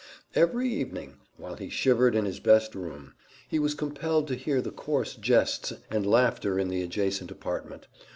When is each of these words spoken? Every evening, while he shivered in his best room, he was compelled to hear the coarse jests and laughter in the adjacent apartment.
Every 0.33 0.67
evening, 0.67 1.17
while 1.37 1.57
he 1.57 1.69
shivered 1.69 2.15
in 2.15 2.25
his 2.25 2.39
best 2.39 2.73
room, 2.73 3.13
he 3.47 3.59
was 3.59 3.75
compelled 3.75 4.27
to 4.29 4.35
hear 4.35 4.59
the 4.59 4.71
coarse 4.71 5.13
jests 5.13 5.73
and 5.91 6.07
laughter 6.07 6.57
in 6.57 6.69
the 6.69 6.81
adjacent 6.81 7.29
apartment. 7.29 7.85